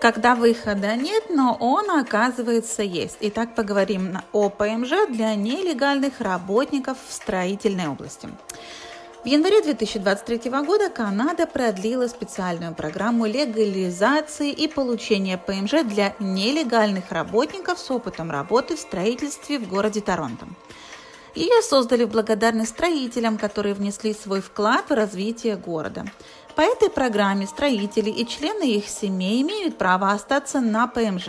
когда 0.00 0.34
выхода 0.34 0.94
нет, 0.96 1.24
но 1.30 1.56
он, 1.58 1.90
оказывается, 1.90 2.82
есть. 2.82 3.16
Итак, 3.20 3.54
поговорим 3.54 4.18
о 4.32 4.50
ПМЖ 4.50 5.08
для 5.08 5.34
нелегальных 5.34 6.20
работников 6.20 6.98
в 7.08 7.12
строительной 7.12 7.88
области. 7.88 8.28
В 9.24 9.28
январе 9.28 9.60
2023 9.60 10.50
года 10.50 10.88
Канада 10.88 11.46
продлила 11.46 12.06
специальную 12.06 12.74
программу 12.74 13.26
легализации 13.26 14.52
и 14.52 14.68
получения 14.68 15.36
ПМЖ 15.36 15.82
для 15.82 16.14
нелегальных 16.20 17.10
работников 17.10 17.80
с 17.80 17.90
опытом 17.90 18.30
работы 18.30 18.76
в 18.76 18.80
строительстве 18.80 19.58
в 19.58 19.68
городе 19.68 20.00
Торонто. 20.00 20.46
Ее 21.36 21.60
создали 21.60 22.04
в 22.04 22.08
благодарность 22.08 22.70
строителям, 22.70 23.36
которые 23.36 23.74
внесли 23.74 24.14
свой 24.14 24.40
вклад 24.40 24.88
в 24.88 24.94
развитие 24.94 25.56
города. 25.56 26.06
По 26.54 26.62
этой 26.62 26.88
программе 26.88 27.46
строители 27.46 28.08
и 28.08 28.26
члены 28.26 28.64
их 28.64 28.88
семей 28.88 29.42
имеют 29.42 29.76
право 29.76 30.12
остаться 30.12 30.60
на 30.60 30.86
ПМЖ. 30.86 31.28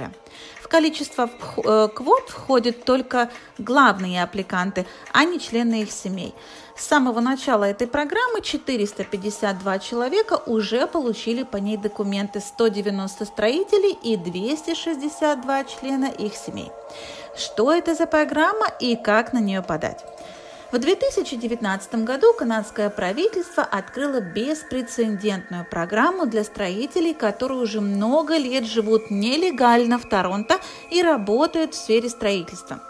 В 0.68 0.70
количество 0.70 1.30
э, 1.64 1.88
квот 1.96 2.28
входят 2.28 2.84
только 2.84 3.30
главные 3.58 4.22
аппликанты, 4.22 4.86
а 5.14 5.24
не 5.24 5.40
члены 5.40 5.84
их 5.84 5.92
семей. 5.92 6.36
С 6.76 6.86
самого 6.86 7.22
начала 7.22 7.64
этой 7.64 7.88
программы 7.88 8.42
452 8.42 9.80
человека 9.80 10.42
уже 10.46 10.86
получили 10.86 11.44
по 11.44 11.56
ней 11.56 11.78
документы, 11.78 12.42
190 12.42 13.24
строителей 13.24 13.98
и 14.04 14.18
262 14.18 15.64
члена 15.64 16.08
их 16.08 16.36
семей. 16.36 16.70
Что 17.38 17.72
это 17.72 17.96
за 17.96 18.06
программа 18.06 18.68
и 18.82 18.98
как 18.98 19.32
на 19.32 19.40
нее 19.40 19.62
подать? 19.62 20.04
В 20.70 20.80
2019 20.80 22.04
году 22.04 22.34
канадское 22.34 22.90
правительство 22.90 23.64
открыло 23.64 24.20
беспрецедентную 24.20 25.66
программу 25.66 26.26
для 26.26 26.44
строителей, 26.44 27.14
которые 27.14 27.60
уже 27.62 27.80
много 27.80 28.36
лет 28.36 28.66
живут 28.66 29.10
нелегально 29.10 29.98
в 29.98 30.10
Торонто 30.10 30.60
и 30.92 31.02
работают 31.02 31.74
в 31.74 31.78
сфере 31.78 32.10
строительства. 32.10 32.82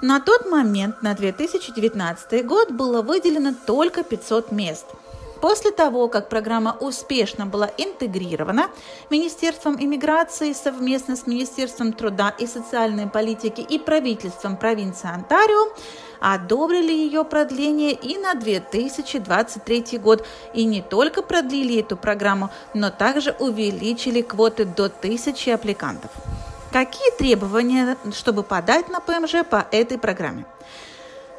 На 0.00 0.20
тот 0.20 0.46
момент, 0.46 1.02
на 1.02 1.12
2019 1.12 2.46
год, 2.46 2.70
было 2.70 3.02
выделено 3.02 3.52
только 3.66 4.04
500 4.04 4.50
мест– 4.50 4.86
После 5.40 5.70
того, 5.70 6.08
как 6.08 6.28
программа 6.28 6.76
успешно 6.80 7.46
была 7.46 7.70
интегрирована 7.78 8.70
Министерством 9.08 9.76
иммиграции 9.78 10.52
совместно 10.52 11.14
с 11.14 11.26
Министерством 11.26 11.92
труда 11.92 12.34
и 12.38 12.46
социальной 12.46 13.06
политики 13.06 13.60
и 13.60 13.78
правительством 13.78 14.56
провинции 14.56 15.08
Онтарио, 15.08 15.72
одобрили 16.18 16.92
ее 16.92 17.24
продление 17.24 17.92
и 17.92 18.18
на 18.18 18.34
2023 18.34 19.98
год. 19.98 20.26
И 20.54 20.64
не 20.64 20.82
только 20.82 21.22
продлили 21.22 21.80
эту 21.80 21.96
программу, 21.96 22.50
но 22.74 22.90
также 22.90 23.36
увеличили 23.38 24.22
квоты 24.22 24.64
до 24.64 24.86
1000 24.86 25.54
аппликантов. 25.54 26.10
Какие 26.72 27.12
требования, 27.12 27.96
чтобы 28.12 28.42
подать 28.42 28.88
на 28.88 29.00
ПМЖ 29.00 29.44
по 29.48 29.66
этой 29.70 29.98
программе? 29.98 30.44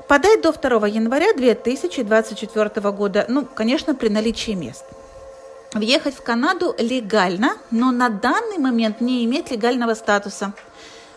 Подать 0.09 0.41
до 0.41 0.51
2 0.51 0.87
января 0.87 1.33
2024 1.33 2.91
года, 2.91 3.25
ну, 3.27 3.45
конечно, 3.45 3.93
при 3.93 4.09
наличии 4.09 4.53
мест. 4.53 4.83
Въехать 5.71 6.15
в 6.15 6.23
Канаду 6.23 6.73
легально, 6.79 7.57
но 7.69 7.91
на 7.91 8.09
данный 8.09 8.57
момент 8.57 9.01
не 9.01 9.23
иметь 9.25 9.51
легального 9.51 9.93
статуса. 9.93 10.53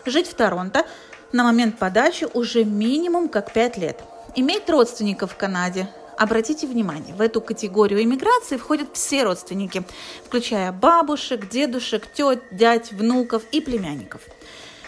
Жить 0.05 0.27
в 0.27 0.35
Торонто 0.35 0.85
на 1.31 1.43
момент 1.43 1.79
подачи 1.79 2.27
уже 2.35 2.65
минимум 2.65 3.29
как 3.29 3.51
5 3.51 3.77
лет. 3.77 3.99
Иметь 4.35 4.69
родственников 4.69 5.31
в 5.31 5.37
Канаде. 5.37 5.89
Обратите 6.15 6.67
внимание, 6.67 7.15
в 7.15 7.21
эту 7.21 7.41
категорию 7.41 8.03
иммиграции 8.03 8.57
входят 8.57 8.89
все 8.93 9.23
родственники, 9.23 9.81
включая 10.23 10.71
бабушек, 10.71 11.49
дедушек, 11.49 12.05
тет, 12.13 12.43
дядь, 12.51 12.91
внуков 12.91 13.41
и 13.51 13.59
племянников 13.59 14.21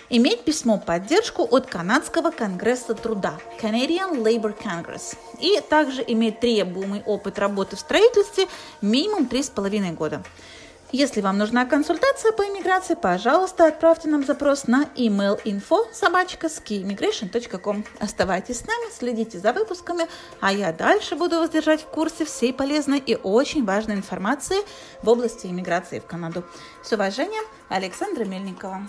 иметь 0.10 0.44
письмо 0.44 0.78
поддержку 0.78 1.48
от 1.50 1.68
Канадского 1.68 2.32
конгресса 2.32 2.94
труда 2.96 3.38
Canadian 3.62 4.22
Labour 4.22 4.56
Congress 4.58 5.18
и 5.40 5.62
также 5.62 6.04
иметь 6.08 6.40
требуемый 6.40 7.04
опыт 7.06 7.40
работы 7.40 7.76
в 7.76 7.80
строительстве 7.80 8.48
минимум 8.82 9.24
3,5 9.24 9.94
года. 9.96 10.24
Если 10.92 11.20
вам 11.20 11.38
нужна 11.38 11.66
консультация 11.66 12.32
по 12.32 12.44
иммиграции, 12.44 12.94
пожалуйста, 12.94 13.68
отправьте 13.68 14.08
нам 14.08 14.24
запрос 14.24 14.68
на 14.68 14.84
email 14.96 15.42
info 15.44 15.92
собачка 15.92 16.48
Оставайтесь 18.00 18.60
с 18.60 18.66
нами, 18.66 18.92
следите 18.94 19.40
за 19.40 19.52
выпусками, 19.52 20.08
а 20.40 20.54
я 20.54 20.72
дальше 20.72 21.16
буду 21.16 21.40
вас 21.40 21.50
держать 21.50 21.82
в 21.82 21.88
курсе 21.88 22.24
всей 22.24 22.54
полезной 22.54 23.00
и 23.00 23.16
очень 23.16 23.66
важной 23.66 23.96
информации 23.96 24.58
в 25.02 25.10
области 25.10 25.48
иммиграции 25.48 26.00
в 26.00 26.06
Канаду. 26.06 26.46
С 26.84 26.92
уважением, 26.94 27.44
Александра 27.68 28.24
Мельникова. 28.24 28.88